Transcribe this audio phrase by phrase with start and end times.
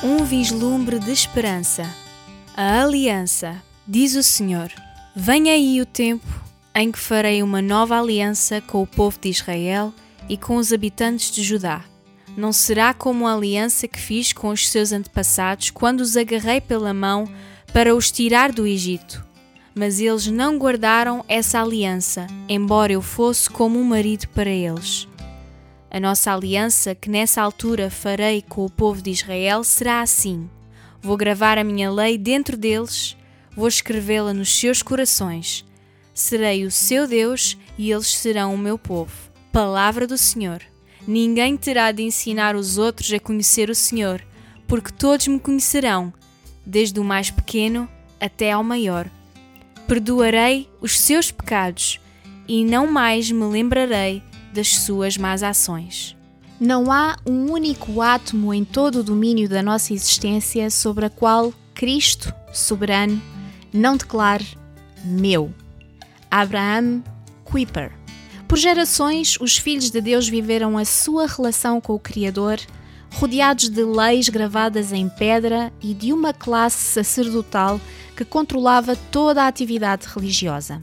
[0.00, 1.84] Um vislumbre de esperança.
[2.56, 4.70] A aliança, diz o Senhor.
[5.14, 6.24] Vem aí o tempo
[6.72, 9.92] em que farei uma nova aliança com o povo de Israel
[10.28, 11.84] e com os habitantes de Judá.
[12.36, 16.94] Não será como a aliança que fiz com os seus antepassados quando os agarrei pela
[16.94, 17.28] mão
[17.72, 19.26] para os tirar do Egito.
[19.74, 25.08] Mas eles não guardaram essa aliança, embora eu fosse como um marido para eles.
[25.90, 30.48] A nossa aliança, que nessa altura farei com o povo de Israel, será assim:
[31.00, 33.16] vou gravar a minha lei dentro deles,
[33.56, 35.64] vou escrevê-la nos seus corações.
[36.12, 39.12] Serei o seu Deus e eles serão o meu povo.
[39.50, 40.60] Palavra do Senhor.
[41.06, 44.22] Ninguém terá de ensinar os outros a conhecer o Senhor,
[44.66, 46.12] porque todos me conhecerão,
[46.66, 47.88] desde o mais pequeno
[48.20, 49.08] até ao maior.
[49.86, 51.98] Perdoarei os seus pecados
[52.46, 56.16] e não mais me lembrarei das suas más ações.
[56.60, 61.54] Não há um único átomo em todo o domínio da nossa existência sobre a qual
[61.72, 63.22] Cristo, soberano,
[63.72, 64.46] não declare
[65.04, 65.54] meu.
[66.30, 67.02] Abraham
[67.44, 67.92] Kuyper.
[68.48, 72.58] Por gerações, os filhos de Deus viveram a sua relação com o Criador,
[73.14, 77.80] rodeados de leis gravadas em pedra e de uma classe sacerdotal
[78.16, 80.82] que controlava toda a atividade religiosa.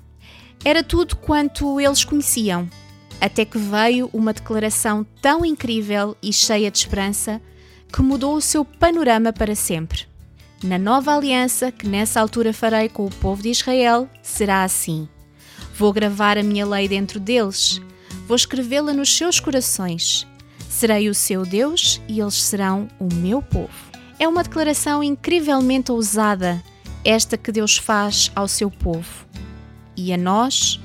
[0.64, 2.70] Era tudo quanto eles conheciam,
[3.20, 7.42] até que veio uma declaração tão incrível e cheia de esperança
[7.92, 10.06] que mudou o seu panorama para sempre.
[10.64, 15.08] Na nova aliança que nessa altura farei com o povo de Israel, será assim:
[15.78, 17.82] Vou gravar a minha lei dentro deles,
[18.28, 20.26] vou escrevê-la nos seus corações.
[20.70, 23.74] Serei o seu Deus e eles serão o meu povo.
[24.20, 26.62] É uma declaração incrivelmente ousada,
[27.04, 29.26] esta que Deus faz ao seu povo
[29.96, 30.80] e a nós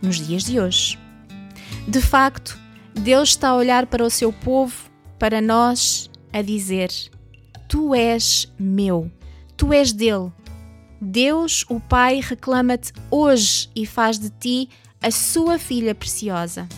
[0.00, 1.05] nos dias de hoje.
[1.88, 2.58] De facto,
[2.92, 6.90] Deus está a olhar para o seu povo, para nós, a dizer:
[7.68, 9.08] Tu és meu,
[9.56, 10.32] tu és dele.
[11.00, 14.68] Deus, o Pai, reclama-te hoje e faz de ti
[15.00, 16.68] a sua filha preciosa.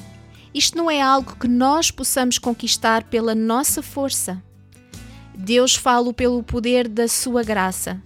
[0.53, 4.43] Isto não é algo que nós possamos conquistar pela nossa força.
[5.35, 8.03] Deus fala pelo poder da sua graça.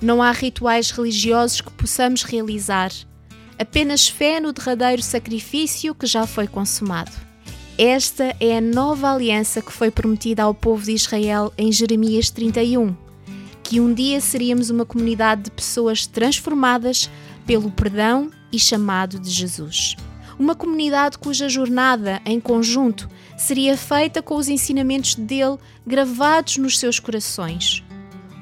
[0.00, 2.92] Não há rituais religiosos que possamos realizar
[3.58, 7.12] apenas fé no derradeiro sacrifício que já foi consumado.
[7.76, 12.96] Esta é a nova aliança que foi prometida ao povo de Israel em Jeremias 31,
[13.62, 17.08] que um dia seríamos uma comunidade de pessoas transformadas
[17.46, 19.94] pelo perdão e chamado de Jesus.
[20.38, 26.98] Uma comunidade cuja jornada em conjunto seria feita com os ensinamentos dele gravados nos seus
[26.98, 27.82] corações.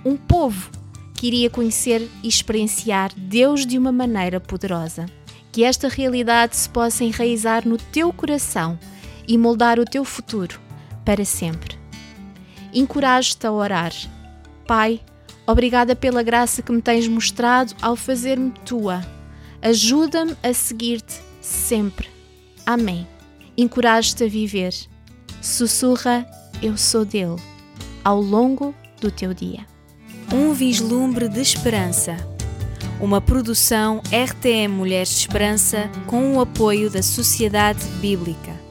[0.04, 0.70] Um povo
[1.16, 5.06] que iria conhecer e experienciar Deus de uma maneira poderosa.
[5.50, 8.78] Que esta realidade se possa enraizar no teu coração
[9.26, 10.60] e moldar o teu futuro
[11.04, 11.78] para sempre.
[12.74, 13.92] Encorajo-te a orar.
[14.66, 15.00] Pai,
[15.46, 19.00] obrigada pela graça que me tens mostrado ao fazer-me tua.
[19.62, 22.10] Ajuda-me a seguir-te sempre.
[22.66, 23.06] Amém.
[23.56, 24.74] Encorajo-te a viver.
[25.40, 26.26] Sussurra,
[26.60, 27.36] eu sou dele,
[28.04, 29.75] ao longo do teu dia.
[30.32, 32.16] Um vislumbre de esperança.
[33.00, 38.65] Uma produção RTM Mulheres de Esperança com o apoio da Sociedade Bíblica.